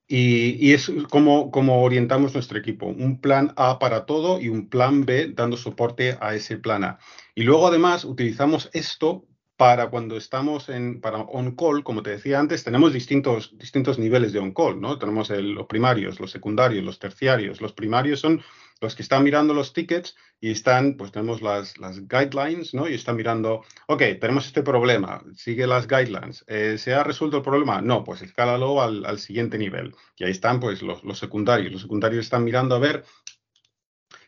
[0.07, 4.69] y, y, es como, como orientamos nuestro equipo, un plan A para todo y un
[4.69, 6.99] plan B dando soporte a ese plan A.
[7.35, 9.25] Y luego además utilizamos esto
[9.55, 14.39] para cuando estamos en para on-call, como te decía antes, tenemos distintos, distintos niveles de
[14.39, 14.97] on-call, ¿no?
[14.97, 17.61] Tenemos los primarios, los secundarios, los terciarios.
[17.61, 18.41] Los primarios son
[18.81, 22.89] los que están mirando los tickets y están, pues tenemos las, las guidelines, ¿no?
[22.89, 26.43] Y están mirando, ok, tenemos este problema, sigue las guidelines.
[26.47, 27.81] Eh, ¿Se ha resuelto el problema?
[27.81, 29.95] No, pues escálalo al, al siguiente nivel.
[30.17, 31.71] Y ahí están, pues, los, los secundarios.
[31.71, 33.05] Los secundarios están mirando a ver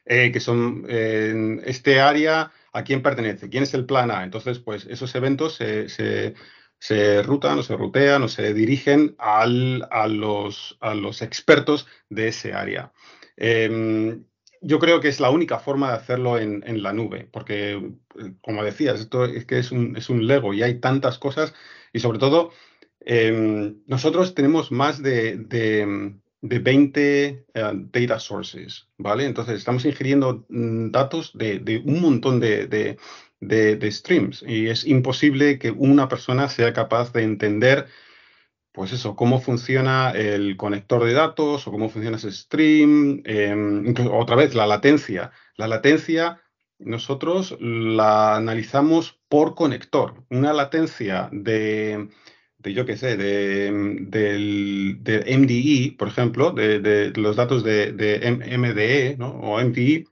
[0.05, 4.23] eh, que son en este área a quién pertenece, quién es el plan A.
[4.23, 5.87] Entonces, pues esos eventos se,
[6.77, 12.27] se, rutan o se rutean o se dirigen al, a, los, a los expertos de
[12.27, 12.91] ese área.
[13.37, 14.25] Em,
[14.61, 17.93] yo creo que es la única forma de hacerlo en, en la nube, porque,
[18.41, 21.53] como decías, esto es que es un, es un Lego y hay tantas cosas
[21.93, 22.51] y sobre todo
[22.99, 25.37] em, nosotros tenemos más de
[26.41, 29.25] 20 eh, data sources, ¿vale?
[29.25, 32.97] Entonces estamos ingiriendo mm, datos de, un montón de,
[33.91, 37.87] streams y es imposible que una persona sea capaz de entender,
[38.71, 43.21] pues eso, cómo funciona el conector de datos o cómo funciona ese stream.
[43.25, 45.31] Em, otra vez, la latencia.
[45.57, 46.41] La latencia
[46.79, 50.25] nosotros la analizamos por conector.
[50.29, 52.09] Una latencia de
[52.73, 57.91] yo qué sé, de, del, MDE, por ejemplo, de, los datos de,
[58.57, 59.29] MDE ¿no?
[59.29, 60.05] o MDE,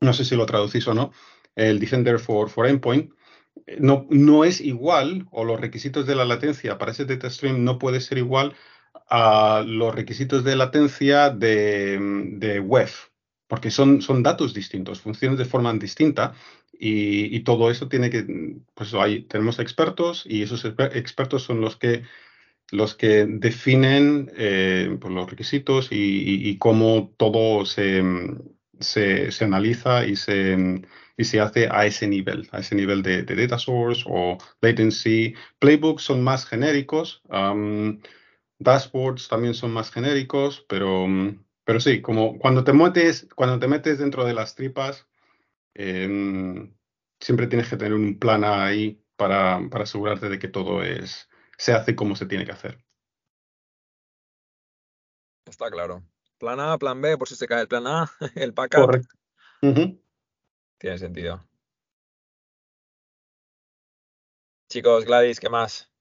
[0.00, 1.12] no sé si lo traducís o no,
[1.54, 3.12] el Defender for, for Endpoint,
[3.78, 7.78] no, no es igual, o los requisitos de la latencia para ese data stream no
[7.78, 8.54] puede ser igual
[9.08, 11.98] a los requisitos de latencia de,
[12.38, 12.88] de web,
[13.48, 16.34] porque son, son datos distintos, funcionan de forma distinta
[16.82, 22.04] y, todo eso tiene que, pues ahí tenemos expertos y esos expertos son los que,
[22.70, 28.02] los que definen eh, pues, los requisitos y, cómo todo se,
[28.78, 30.82] se, analiza y se,
[31.18, 35.34] y se hace a ese nivel, a ese nivel de, data source o latency.
[35.58, 37.22] Playbooks son más genéricos,
[38.58, 41.06] dashboards también son más genéricos, pero,
[41.64, 45.06] pero sí, como cuando te metes, cuando te metes dentro de las tripas,
[45.74, 46.74] Em,
[47.20, 51.94] siempre tienes que tener un plan ahí para, asegurarte de que todo es, se hace
[51.94, 52.82] como se tiene que hacer.
[55.46, 56.02] Está claro.
[56.38, 58.86] Plan A, plan B, por si se cae el plan A, el backup.
[58.86, 59.14] Correcto.
[60.78, 61.46] Tiene sentido.
[64.70, 65.92] Chicos, Gladys, ¿qué más?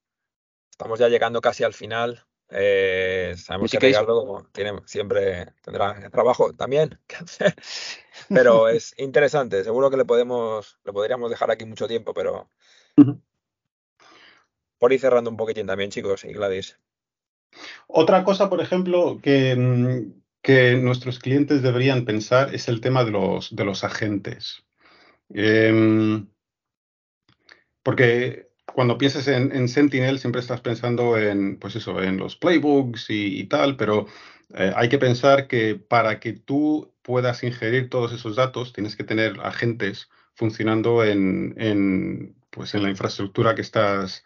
[0.72, 2.26] Estamos ya llegando casi al final.
[2.52, 7.56] Eh, sabemos que Ricardo tiene, siempre tendrá trabajo también que hacer,
[8.30, 9.64] pero es interesante.
[9.64, 12.50] Seguro que le podemos, le podríamos dejar aquí mucho tiempo, pero
[14.78, 16.80] por ir cerrando un poquitín también, chicos y Gladys.
[17.88, 23.12] Otra cosa, por ejemplo, que, mm, que nuestros clientes deberían pensar es el tema de
[23.12, 24.64] los, de los agentes.
[25.30, 26.28] Em,
[27.84, 28.49] porque
[28.80, 33.76] cuando piensas en, Sentinel siempre estás pensando en, pues eso, en los playbooks y, tal,
[33.76, 34.08] pero
[34.54, 39.04] eh, hay que pensar que para que tú puedas ingerir todos esos datos tienes que
[39.04, 44.24] tener agentes funcionando en, pues en la infraestructura que estás,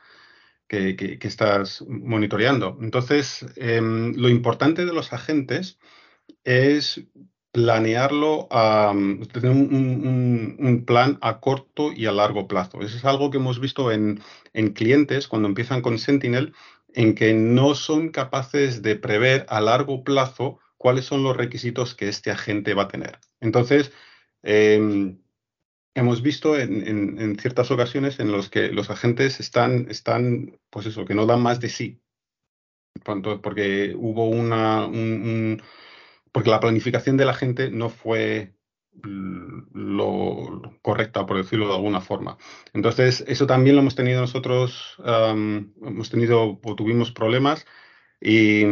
[0.67, 2.77] que, estás monitoreando.
[2.79, 5.79] Entonces, em, lo importante de los agentes
[6.43, 7.01] es
[7.53, 8.93] planearlo, a
[9.31, 12.81] tener un, plan a corto y a largo plazo.
[12.81, 14.21] Eso es algo que hemos visto en,
[14.73, 16.53] clientes cuando empiezan con Sentinel,
[16.95, 22.09] en que no son capaces de prever a largo plazo cuáles son los requisitos que
[22.09, 23.19] este agente va a tener.
[23.39, 23.91] Entonces,
[24.41, 25.19] em,
[25.93, 31.13] hemos visto en, ciertas ocasiones en los que los agentes están, están, pues eso, que
[31.13, 32.01] no dan más de sí.
[33.03, 35.61] Porque hubo una, un
[36.33, 38.55] porque la planificación de la gente no fue,
[39.01, 42.37] lo correcta, por decirlo de alguna forma.
[42.73, 47.65] Entonces, eso también lo hemos tenido nosotros, hemos tenido o tuvimos problemas
[48.19, 48.65] y,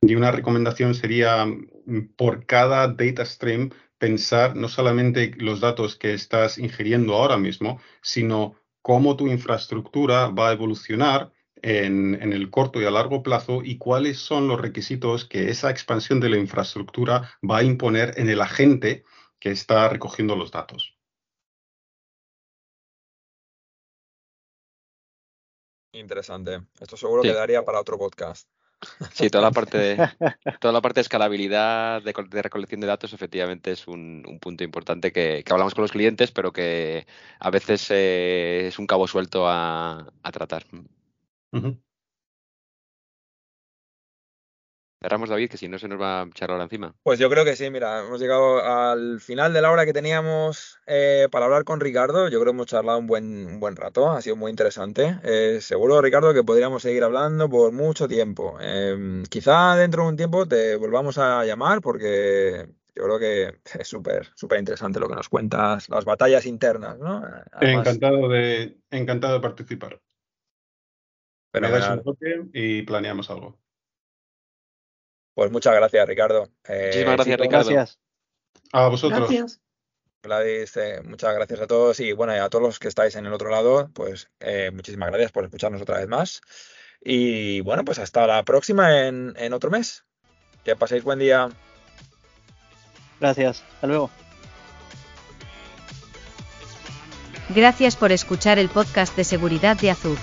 [0.00, 1.46] y, una recomendación sería
[2.16, 8.56] por cada data stream pensar no solamente los datos que estás ingiriendo ahora mismo, sino
[8.82, 11.32] cómo tu infraestructura va a evolucionar
[11.64, 15.70] en, en, el corto y a largo plazo y cuáles son los requisitos que esa
[15.70, 19.04] expansión de la infraestructura va a imponer en el agente
[19.38, 20.98] que está recogiendo los datos.
[25.92, 26.60] Interesante.
[26.80, 27.28] Esto seguro sí.
[27.28, 28.46] quedaría para otro podcast.
[29.14, 29.96] Sí, toda la parte de,
[30.60, 34.64] toda la parte de escalabilidad, de, de recolección de datos, efectivamente es un, un punto
[34.64, 37.06] importante que, que, hablamos con los clientes, pero que
[37.38, 40.66] a veces eh, es un cabo suelto a, a tratar.
[41.54, 41.78] Uh -huh.
[45.28, 46.94] David, que si no se nos va a echar la hora encima.
[47.02, 50.78] Pues yo creo que sí, mira, hemos llegado al final de la hora que teníamos
[50.86, 52.28] eh, para hablar con Ricardo.
[52.28, 55.18] Yo creo que hemos charlado un buen, un buen rato, ha sido muy interesante.
[55.22, 58.56] Eh, seguro, Ricardo, que podríamos seguir hablando por mucho tiempo.
[58.60, 63.88] Eh, quizá dentro de un tiempo te volvamos a llamar porque yo creo que es
[63.88, 67.22] súper, súper interesante lo que nos cuentas, las batallas internas, ¿no?
[67.52, 70.00] Además, encantado, de, encantado de participar.
[71.54, 73.56] Pero Me un toque y planeamos algo.
[75.34, 76.48] Pues muchas gracias, Ricardo.
[76.66, 77.70] Eh, Muchísimas gracias, Ricardo.
[77.70, 78.00] Gracias.
[78.72, 79.20] A vosotros.
[79.20, 79.60] Gracias.
[80.20, 83.26] Gladys, eh, muchas gracias a todos y bueno, y a todos los que estáis en
[83.26, 86.40] el otro lado, pues eh, muchísimas gracias por escucharnos otra vez más.
[87.00, 90.04] Y bueno, pues hasta la próxima en, en otro mes.
[90.64, 91.50] Que paséis buen día.
[93.20, 93.62] Gracias.
[93.74, 94.10] Hasta luego.
[97.50, 100.18] Gracias por escuchar el podcast de seguridad de Azur.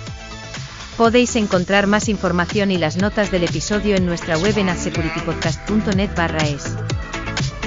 [1.02, 6.46] Podéis encontrar más información y las notas del episodio en nuestra web en adsecuritypodcast.net barra
[6.46, 6.76] es.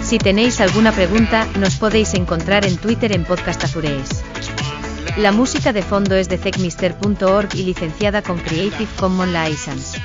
[0.02, 3.62] Si tenéis alguna pregunta, nos podéis encontrar en Twitter en Podcast.
[5.18, 10.00] La música de fondo es de techmister.org y licenciada con Creative Commons License.